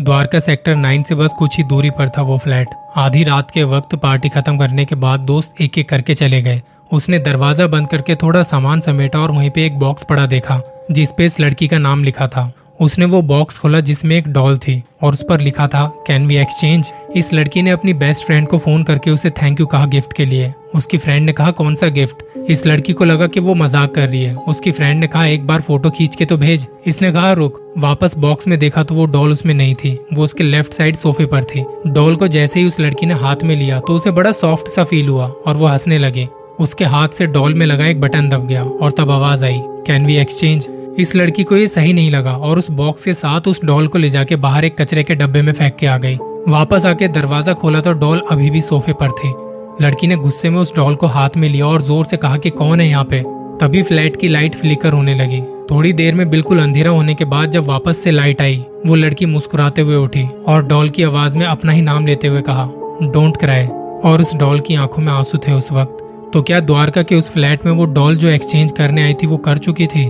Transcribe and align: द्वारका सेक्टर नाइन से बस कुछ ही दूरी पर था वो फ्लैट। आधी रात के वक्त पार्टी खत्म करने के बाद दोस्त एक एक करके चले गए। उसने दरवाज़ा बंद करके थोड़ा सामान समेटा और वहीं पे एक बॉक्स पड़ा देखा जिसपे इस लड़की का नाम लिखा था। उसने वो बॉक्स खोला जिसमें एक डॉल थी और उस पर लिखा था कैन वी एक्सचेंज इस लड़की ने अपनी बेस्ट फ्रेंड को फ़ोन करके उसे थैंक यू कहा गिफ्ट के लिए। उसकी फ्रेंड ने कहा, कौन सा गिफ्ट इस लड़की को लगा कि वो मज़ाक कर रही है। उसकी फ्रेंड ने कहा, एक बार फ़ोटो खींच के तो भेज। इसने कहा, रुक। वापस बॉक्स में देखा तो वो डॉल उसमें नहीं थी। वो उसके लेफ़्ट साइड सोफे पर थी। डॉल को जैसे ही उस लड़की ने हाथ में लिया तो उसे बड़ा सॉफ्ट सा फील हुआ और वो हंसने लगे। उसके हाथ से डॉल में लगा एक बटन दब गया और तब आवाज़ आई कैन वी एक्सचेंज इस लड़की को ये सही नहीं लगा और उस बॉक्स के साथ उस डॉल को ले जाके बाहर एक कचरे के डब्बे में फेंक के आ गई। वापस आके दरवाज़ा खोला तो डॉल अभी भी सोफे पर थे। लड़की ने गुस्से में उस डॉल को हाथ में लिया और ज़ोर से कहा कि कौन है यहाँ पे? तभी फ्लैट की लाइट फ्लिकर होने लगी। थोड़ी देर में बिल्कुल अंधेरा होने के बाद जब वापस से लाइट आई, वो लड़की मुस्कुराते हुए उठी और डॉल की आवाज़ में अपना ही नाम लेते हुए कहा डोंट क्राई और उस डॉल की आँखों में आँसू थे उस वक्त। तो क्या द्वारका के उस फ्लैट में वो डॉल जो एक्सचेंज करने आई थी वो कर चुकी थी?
द्वारका 0.00 0.38
सेक्टर 0.38 0.74
नाइन 0.74 1.02
से 1.02 1.14
बस 1.14 1.34
कुछ 1.38 1.56
ही 1.58 1.62
दूरी 1.64 1.90
पर 1.90 2.08
था 2.08 2.22
वो 2.22 2.36
फ्लैट। 2.38 2.68
आधी 2.96 3.24
रात 3.24 3.50
के 3.50 3.64
वक्त 3.64 3.94
पार्टी 3.94 4.28
खत्म 4.28 4.58
करने 4.58 4.84
के 4.84 4.94
बाद 4.94 5.20
दोस्त 5.20 5.60
एक 5.60 5.76
एक 5.78 5.88
करके 5.88 6.14
चले 6.14 6.40
गए। 6.42 6.62
उसने 6.92 7.18
दरवाज़ा 7.18 7.66
बंद 7.66 7.88
करके 7.88 8.14
थोड़ा 8.14 8.42
सामान 8.42 8.80
समेटा 8.80 9.18
और 9.18 9.30
वहीं 9.30 9.50
पे 9.50 9.66
एक 9.66 9.78
बॉक्स 9.78 10.02
पड़ा 10.02 10.26
देखा 10.26 10.60
जिसपे 10.90 11.24
इस 11.24 11.38
लड़की 11.40 11.68
का 11.68 11.78
नाम 11.78 12.04
लिखा 12.04 12.28
था। 12.28 12.50
उसने 12.80 13.04
वो 13.04 13.20
बॉक्स 13.22 13.58
खोला 13.58 13.80
जिसमें 13.80 14.16
एक 14.16 14.28
डॉल 14.28 14.56
थी 14.58 14.82
और 15.02 15.12
उस 15.12 15.24
पर 15.28 15.40
लिखा 15.40 15.66
था 15.68 15.84
कैन 16.06 16.26
वी 16.26 16.36
एक्सचेंज 16.36 16.90
इस 17.16 17.32
लड़की 17.34 17.62
ने 17.62 17.70
अपनी 17.70 17.92
बेस्ट 17.94 18.24
फ्रेंड 18.26 18.46
को 18.48 18.58
फ़ोन 18.58 18.82
करके 18.82 19.10
उसे 19.10 19.30
थैंक 19.32 19.60
यू 19.60 19.66
कहा 19.66 19.86
गिफ्ट 19.86 20.12
के 20.12 20.24
लिए। 20.24 20.52
उसकी 20.74 20.98
फ्रेंड 20.98 21.24
ने 21.26 21.32
कहा, 21.32 21.50
कौन 21.50 21.74
सा 21.74 21.88
गिफ्ट 21.88 22.22
इस 22.50 22.66
लड़की 22.66 22.92
को 22.92 23.04
लगा 23.04 23.26
कि 23.26 23.40
वो 23.40 23.54
मज़ाक 23.54 23.94
कर 23.94 24.08
रही 24.08 24.22
है। 24.22 24.34
उसकी 24.48 24.72
फ्रेंड 24.72 25.00
ने 25.00 25.06
कहा, 25.06 25.26
एक 25.26 25.46
बार 25.46 25.60
फ़ोटो 25.60 25.90
खींच 25.90 26.16
के 26.16 26.24
तो 26.24 26.36
भेज। 26.36 26.66
इसने 26.86 27.12
कहा, 27.12 27.32
रुक। 27.32 27.60
वापस 27.78 28.16
बॉक्स 28.18 28.48
में 28.48 28.58
देखा 28.58 28.82
तो 28.82 28.94
वो 28.94 29.06
डॉल 29.06 29.32
उसमें 29.32 29.54
नहीं 29.54 29.74
थी। 29.74 29.98
वो 30.14 30.24
उसके 30.24 30.44
लेफ़्ट 30.44 30.72
साइड 30.72 30.96
सोफे 30.96 31.26
पर 31.26 31.44
थी। 31.44 31.64
डॉल 31.86 32.16
को 32.16 32.28
जैसे 32.28 32.60
ही 32.60 32.66
उस 32.66 32.80
लड़की 32.80 33.06
ने 33.06 33.14
हाथ 33.16 33.44
में 33.44 33.54
लिया 33.56 33.80
तो 33.80 33.96
उसे 33.96 34.10
बड़ा 34.10 34.32
सॉफ्ट 34.32 34.68
सा 34.68 34.84
फील 34.84 35.08
हुआ 35.08 35.26
और 35.26 35.56
वो 35.56 35.66
हंसने 35.66 35.98
लगे। 35.98 36.28
उसके 36.60 36.84
हाथ 36.86 37.08
से 37.08 37.26
डॉल 37.28 37.54
में 37.54 37.66
लगा 37.66 37.86
एक 37.86 38.00
बटन 38.00 38.28
दब 38.28 38.46
गया 38.46 38.64
और 38.64 38.90
तब 38.90 39.10
आवाज़ 39.10 39.44
आई 39.44 39.60
कैन 39.86 40.06
वी 40.06 40.16
एक्सचेंज 40.16 40.66
इस 41.00 41.14
लड़की 41.16 41.44
को 41.44 41.56
ये 41.56 41.66
सही 41.66 41.92
नहीं 41.92 42.10
लगा 42.10 42.32
और 42.32 42.58
उस 42.58 42.70
बॉक्स 42.70 43.04
के 43.04 43.14
साथ 43.14 43.48
उस 43.48 43.60
डॉल 43.64 43.86
को 43.88 43.98
ले 43.98 44.10
जाके 44.10 44.36
बाहर 44.36 44.64
एक 44.64 44.80
कचरे 44.80 45.02
के 45.02 45.14
डब्बे 45.14 45.42
में 45.42 45.52
फेंक 45.52 45.76
के 45.76 45.86
आ 45.86 45.96
गई। 45.98 46.16
वापस 46.48 46.86
आके 46.86 47.08
दरवाज़ा 47.08 47.52
खोला 47.52 47.80
तो 47.80 47.92
डॉल 47.92 48.20
अभी 48.30 48.50
भी 48.50 48.60
सोफे 48.60 48.92
पर 48.92 49.10
थे। 49.14 49.28
लड़की 49.84 50.06
ने 50.06 50.16
गुस्से 50.16 50.50
में 50.50 50.58
उस 50.60 50.74
डॉल 50.76 50.94
को 50.94 51.06
हाथ 51.06 51.36
में 51.36 51.48
लिया 51.48 51.66
और 51.66 51.82
ज़ोर 51.82 52.04
से 52.04 52.16
कहा 52.16 52.36
कि 52.36 52.50
कौन 52.50 52.80
है 52.80 52.88
यहाँ 52.88 53.04
पे? 53.04 53.22
तभी 53.60 53.82
फ्लैट 53.82 54.16
की 54.16 54.28
लाइट 54.28 54.54
फ्लिकर 54.54 54.92
होने 54.92 55.14
लगी। 55.14 55.40
थोड़ी 55.70 55.92
देर 55.92 56.14
में 56.14 56.28
बिल्कुल 56.30 56.60
अंधेरा 56.60 56.90
होने 56.90 57.14
के 57.14 57.24
बाद 57.24 57.50
जब 57.50 57.66
वापस 57.66 57.98
से 57.98 58.10
लाइट 58.10 58.40
आई, 58.42 58.56
वो 58.86 58.94
लड़की 58.94 59.26
मुस्कुराते 59.26 59.82
हुए 59.82 59.96
उठी 59.96 60.26
और 60.48 60.66
डॉल 60.66 60.88
की 60.90 61.02
आवाज़ 61.02 61.36
में 61.38 61.46
अपना 61.46 61.72
ही 61.72 61.82
नाम 61.82 62.06
लेते 62.06 62.28
हुए 62.28 62.40
कहा 62.40 62.64
डोंट 63.02 63.36
क्राई 63.36 63.66
और 64.04 64.22
उस 64.22 64.34
डॉल 64.34 64.60
की 64.60 64.74
आँखों 64.74 65.02
में 65.02 65.12
आँसू 65.12 65.38
थे 65.38 65.52
उस 65.52 65.72
वक्त। 65.72 66.06
तो 66.32 66.42
क्या 66.42 66.60
द्वारका 66.60 67.02
के 67.02 67.14
उस 67.14 67.30
फ्लैट 67.30 67.66
में 67.66 67.72
वो 67.72 67.84
डॉल 67.84 68.16
जो 68.16 68.28
एक्सचेंज 68.28 68.72
करने 68.72 69.02
आई 69.02 69.14
थी 69.14 69.26
वो 69.26 69.36
कर 69.36 69.58
चुकी 69.58 69.86
थी? 69.86 70.04